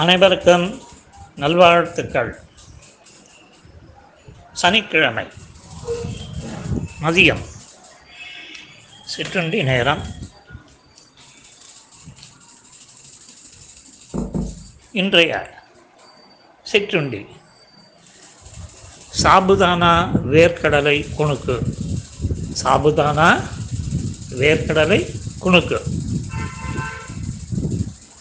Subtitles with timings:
[0.00, 0.80] அனைவருக்கும்
[1.36, 2.30] நல்வாழ்த்துக்கள்.
[4.52, 5.26] சனிக்கிழமை
[7.02, 7.42] மதியம்
[9.04, 10.02] சிற்றுண்டி நேரம்.
[14.92, 15.62] இன்றைய
[16.62, 17.26] சிற்றுண்டி
[19.22, 19.94] சாபுதானா
[20.32, 21.56] வேர்க்கடலை குணுக்கு.
[22.62, 23.30] சாபுதானா
[24.30, 25.00] வேர்க்கடலை
[25.40, 25.99] குணுக்கு.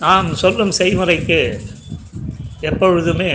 [0.03, 1.39] நாம் சொல்லும் செய்முறைக்கு
[2.69, 3.31] எப்பொழுதுமே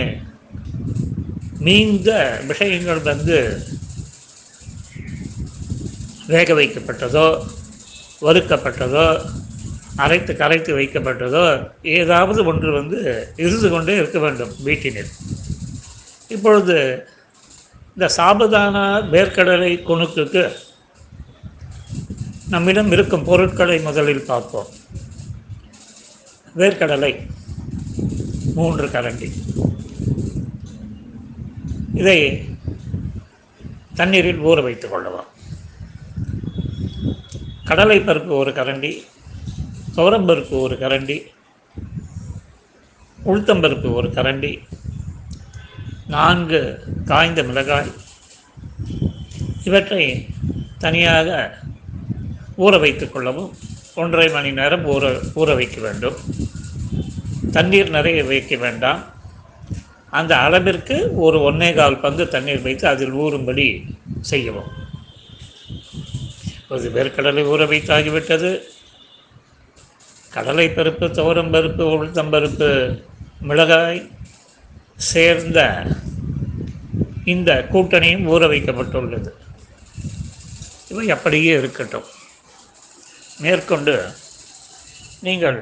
[1.65, 2.09] நீண்ட
[2.47, 3.37] விஷயங்கள் வந்து
[6.27, 7.27] வேக வைக்கப்பட்டதோ
[8.25, 9.07] வறுக்கப்பட்டதோ
[10.03, 11.43] அரைத்து கரைத்து வைக்கப்பட்டதோ
[11.97, 12.99] ஏதாவது ஒன்று வந்து
[13.35, 15.11] இருந்து கொண்டே இருக்க வேண்டும் வீட்டினில்.
[16.35, 16.77] இப்பொழுது
[17.95, 18.77] இந்த சாபதான
[19.13, 20.43] வேர்க்கடலை குணுக்குக்கு
[22.53, 24.71] நம்மிடம் இருக்கும் பொருட்களை முதலில் பார்ப்போம்.
[26.55, 27.27] வேர்க்கடலை
[28.55, 29.29] மூன்று கரண்டி.
[31.93, 32.43] இதை
[33.93, 35.29] தண்ணீரில் ஊற வைத்துக் கொள்ளலாம்.
[37.65, 39.03] கடலை பருப்பு ஒரு கரண்டி
[39.95, 41.17] துவரம்பருப்பு ஒரு கரண்டி
[43.25, 44.59] உளுத்தம்பருப்பு ஒரு கரண்டி
[46.07, 47.91] நான்கு காய்ந்த மிளகாய்
[49.63, 50.27] இவற்றை
[50.77, 51.57] தனியாக
[52.57, 53.53] ஊற வைத்துக் கொள்ளவும்
[53.95, 55.03] ஒன்றரை மணி நேரம் ஊற
[55.35, 56.15] ஊற வைக்க வேண்டும்.
[57.55, 59.01] தண்ணீர் நிறைய வைக்க வேண்டாம்.
[60.19, 63.67] அந்த அளவிற்கு ஒரு ஒன்னே கால் பங்கு தண்ணீர் வைத்து அதில் ஊறும்படி
[64.31, 64.69] செய்யவும்.
[66.59, 68.51] இப்போது வேர்க்கடலை ஊற வைத்தாகிவிட்டது
[70.35, 72.69] கடலை பருப்பு துவரம் பருப்பு உளுத்தம்பருப்பு
[73.49, 74.01] மிளகாய்
[75.11, 75.59] சேர்ந்த
[77.33, 79.31] இந்த கூட்டணியும் ஊற வைக்கப்பட்டுள்ளது.
[80.91, 82.09] இவை அப்படியே இருக்கட்டும்.
[83.43, 83.95] மேற்கொண்டு
[85.27, 85.59] நீங்கள்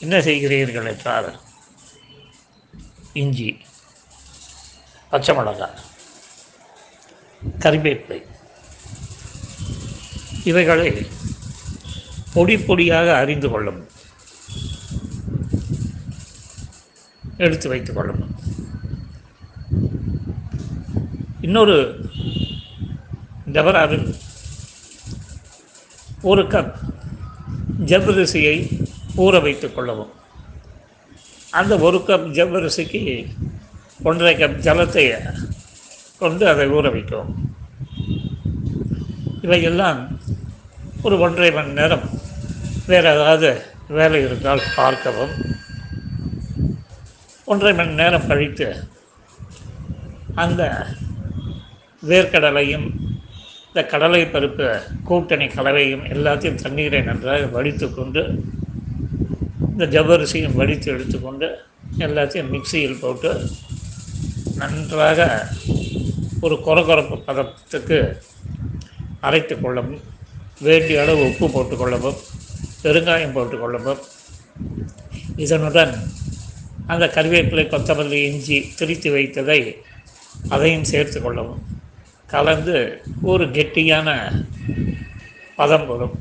[0.00, 1.40] என்ன செய்கிறீர்கள் என்றால்
[3.12, 3.58] இஞ்சி
[5.10, 5.78] பச்சை மிளகாய்
[7.58, 8.22] கறிவேப்பிலை
[10.44, 11.06] இவைகளை
[12.32, 13.86] பொடி பொடியாக அறிந்து கொள்ளும்.
[17.36, 18.34] எடுத்து வைத்துக் கொள்ளணும்
[21.40, 21.76] இன்னொரு
[23.52, 24.14] டபராவில்
[26.22, 26.74] ஒரு கப்
[27.84, 28.77] ஜவ்வரிசியை
[29.24, 30.12] ஊற வைத்துக் கொள்ளவும்.
[31.50, 33.02] அந்த ஒரு கப் ஜவ்வரிசிக்கு
[34.08, 35.04] ஒன்றரை கப் ஜலத்தை
[36.18, 37.34] கொண்டு அதை ஊற வைக்கவும்.
[39.42, 40.00] இவையெல்லாம்
[41.02, 42.06] ஒரு ஒன்றரை மணி நேரம்
[42.86, 43.50] வேறு ஏதாவது
[43.88, 45.34] வேலை இருந்தால் பார்க்கவும்.
[47.44, 48.68] ஒன்றரை மணி நேரம் கழித்து
[50.34, 50.62] அந்த
[52.08, 52.86] வேர்க்கடலையும்
[53.66, 54.66] இந்த கடலை பருப்பு
[55.04, 58.22] கூட்டணி கலவையும் எல்லாத்தையும் தண்ணீரை நன்றாக வடித்து கொண்டு
[59.78, 61.48] இந்த ஜவ்வரிசியும் வடித்து எடுத்துக்கொண்டு
[61.98, 63.30] எல்லாத்தையும் மிக்சியில் போட்டு
[64.56, 65.26] நன்றாக
[66.40, 67.98] ஒரு கொரகொரப்பு பதத்துக்கு
[69.20, 70.00] அரைத்து கொள்ளவும்
[70.60, 72.18] வேண்டிய அளவு உப்பு போட்டுக்கொள்ளவும்
[72.82, 74.02] பெருங்காயம் போட்டுக்கொள்ளவும்
[75.36, 75.94] இதனுடன்
[76.86, 79.60] அந்த கருவேப்பிலை கொத்தமல்லி இஞ்சி திரித்து வைத்ததை
[80.48, 81.62] அதையும் சேர்த்து கொள்ளவும்.
[82.26, 82.76] கலந்து
[83.22, 84.08] ஒரு கெட்டியான
[85.56, 86.16] பதம் வரும்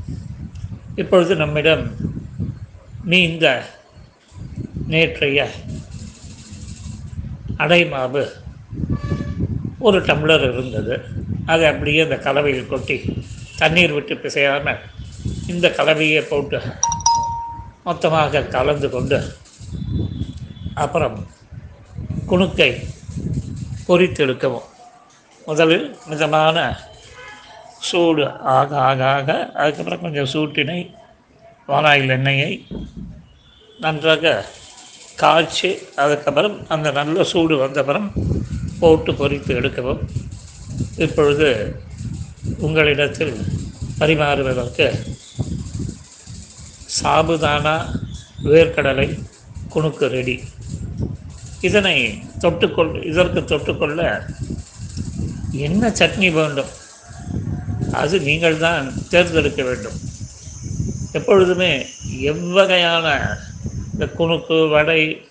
[0.96, 2.07] இப்பொழுது நம்மிடம்
[3.08, 3.46] நீந்த
[4.88, 5.40] நேற்றைய
[7.58, 8.24] அடைமாவு
[9.80, 10.96] ஒரு டம்ளர் இருந்தது.
[11.46, 12.98] அதை அப்படியே இந்த கலவையில் கொட்டி
[13.58, 14.82] தண்ணீர் விட்டு பிசையாமல்
[15.48, 16.60] இந்த கலவையை போட்டு
[17.84, 19.20] மொத்தமாக கலந்து கொண்டு
[20.76, 21.18] அப்புறம்
[22.26, 22.72] குணுக்கை
[23.88, 24.68] பொரித்தெடுக்கவும்
[25.48, 26.58] முதலில் மிதமான
[27.80, 28.26] சூடு
[28.56, 30.80] ஆக ஆக ஆக அதுக்கப்புறம் கொஞ்சம் சூட்டினை
[31.68, 32.52] வானாயில் எண்ணெயை
[33.80, 34.46] நன்றாக
[35.16, 38.08] காய்ச்சி அதுக்கப்புறம் அந்த நல்ல சூடு வந்தப்புறம்
[38.80, 40.02] போட்டு பொரித்து எடுக்கவும்.
[40.98, 41.48] இப்பொழுது
[42.58, 43.36] உங்களிடத்தில்
[44.00, 44.88] பரிமாறுவதற்கு
[46.98, 47.76] சாபுதானா
[48.44, 49.08] வேர்க்கடலை
[49.74, 50.44] குணுக்கு ரெடி.
[51.62, 51.96] இதனை
[52.40, 54.02] தொட்டுக்கொள் இதற்கு தொட்டுக்கொள்ள
[55.52, 56.72] என்ன சட்னி வேண்டும்?
[57.92, 59.98] அது நீங்கள் தான் தேர்ந்தெடுக்க வேண்டும்.
[61.12, 61.86] எப்பொழுதுமே
[62.32, 63.08] எவ்வகையான
[63.98, 65.30] இந்த குணுக்கு வடை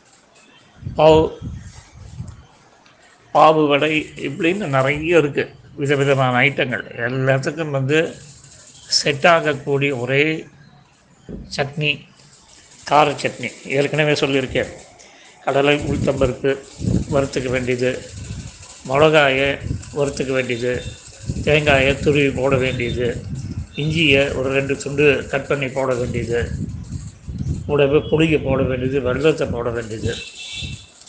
[0.97, 1.31] பாவு
[3.35, 6.83] பாவு வடை இப்படின்னு நிறைய இருக்குது விதவிதமான ஐட்டங்கள்.
[7.09, 8.15] எல்லாத்துக்கும் வந்து
[8.89, 10.47] செட் ஆகக்கூடிய ஒரே
[11.57, 12.01] சட்னி
[12.85, 13.51] கார சட்னி.
[13.65, 14.73] ஏற்கனவே சொல்லியிருக்கேன்.
[15.45, 16.59] கடலை உளுத்தம்பருப்பு
[17.11, 18.03] வறுத்துக்க வேண்டியது.
[18.89, 19.59] மிளகாயை
[19.95, 20.83] வறுத்துக்க வேண்டியது.
[21.45, 23.23] தேங்காயை துருவி போட வேண்டியது.
[23.77, 26.66] இஞ்சியை ஒரு ரெண்டு துண்டு கட் பண்ணி போட வேண்டியது.
[27.67, 30.13] கூடவே புளியை போட வேண்டியது வெள்ளத்தை போட வேண்டியது.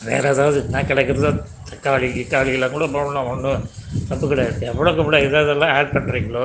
[0.07, 1.31] வேறு ஏதாவது என்ன கிடைக்கிறதோ
[1.69, 3.63] தக்காளி கிக்காளியெல்லாம் கூட போடலாம் ஒன்றும்
[4.09, 4.59] தப்பு கிடையாது.
[4.71, 6.43] எவ்வளோக்கு எவ்வளோ இதெல்லாம் ஆட் பண்ணுறீங்களோ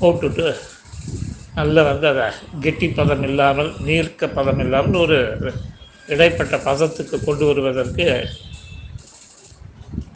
[0.00, 0.46] போட்டுட்டு
[1.58, 2.26] நல்லா வந்து அதை
[2.64, 5.18] கெட்டி பதம் இல்லாமல் நீர்க்க பதம் இல்லாமல் ஒரு
[6.14, 8.06] இடைப்பட்ட பதத்துக்கு கொண்டு வருவதற்கு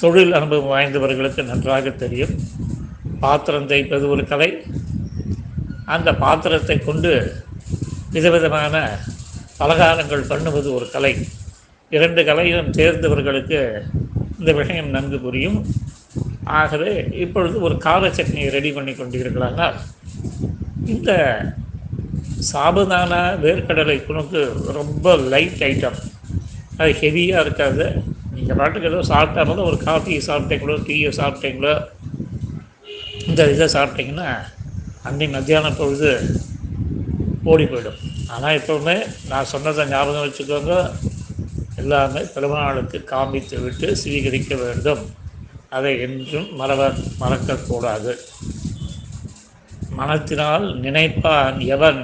[0.02, 2.34] தொழில் அனுபவம் வாய்ந்தவர்களுக்கு நன்றாக தெரியும்.
[3.24, 4.50] பாத்திரம் தேய்ப்பது ஒரு கலை.
[5.94, 7.10] அந்த பாத்திரத்தை கொண்டு
[8.14, 8.76] விதவிதமான
[9.62, 11.14] பலகாரங்கள் பண்ணுவது ஒரு கலை.
[11.96, 13.58] இரண்டு கலையும் சேர்ந்தவர்களுக்கு
[14.38, 15.58] இந்த விஷயம் நன்கு புரியும்.
[16.60, 16.92] ஆகவே
[17.24, 19.76] இப்பொழுது ஒரு கார சட்னியை ரெடி பண்ணி கொண்டீர்களானால்
[20.94, 21.10] இந்த
[22.50, 24.40] சாபுதானா வேர்க்கடலை குணுக்கு
[24.78, 25.98] ரொம்ப லைட் ஐட்டம்
[26.78, 27.84] அது ஹெவியாக இருக்காது.
[28.34, 31.74] நீங்கள் பாட்டுக்கு ஏதோ சாப்பிட்டா போல ஒரு காஃபியை சாப்பிட்டீங்களோ டீயை சாப்பிட்டீங்களோ
[33.28, 34.30] இந்த இதை சாப்பிட்டீங்கன்னா
[35.08, 36.10] அன்னை மத்தியான பொழுது
[37.52, 38.00] ஓடி போயிடும்.
[38.34, 38.96] ஆனால் எப்போவுமே
[39.30, 40.74] நான் சொன்னதை ஞாபகம் வச்சுக்கோங்க.
[41.80, 45.02] எல்லாமே பெருமாளுக்கு காமித்து விட்டு ஸ்வீகரிக்க வேண்டும்.
[45.76, 46.80] அதை என்றும் மறவ
[47.22, 48.12] மறக்கக்கூடாது.
[49.98, 52.02] மனத்தினால் நினைப்பான் எவன்?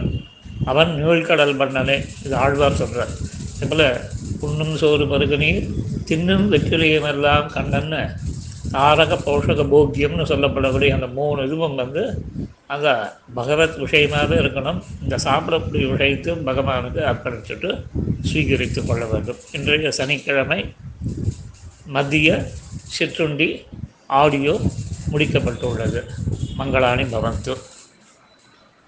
[0.71, 3.13] அவன் நீழ்கடல் மன்னனே இது ஆழ்வார் சொல்கிறார்
[3.59, 3.87] இதுபோல்
[4.41, 5.69] புண்ணும் சோறு மருகநீர்
[6.09, 8.03] தின்னும் வெற்றிலையும் எல்லாம் கண்ணன்னு
[8.75, 12.03] தாரக போஷக போக்கியம்னு சொல்லப்படக்கூடிய அந்த மூணு இதுவும் வந்து
[12.69, 14.83] அந்த பகவத் விஷயமாகவே இருக்கணும்.
[15.03, 17.71] இந்த சாப்பிடக்கூடிய விஷயத்தையும் பகவானுக்கு அர்ப்பணிச்சுட்டு
[18.23, 19.37] ஸ்வீகரித்து கொள்ள வேண்டும்.
[19.53, 20.75] இன்றைய சனிக்கிழமை
[21.87, 22.47] மத்திய
[22.85, 23.63] சிற்றுண்டி
[24.07, 24.61] ஆடியோ
[25.13, 26.03] முடிக்கப்பட்டுள்ளது.
[26.55, 27.57] மங்களாணி பவந்து.